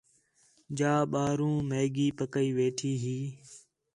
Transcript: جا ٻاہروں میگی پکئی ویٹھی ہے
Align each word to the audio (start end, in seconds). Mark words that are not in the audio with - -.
جا 0.77 0.93
ٻاہروں 1.11 1.57
میگی 1.69 2.07
پکئی 2.17 2.49
ویٹھی 2.57 2.91
ہے 3.03 3.19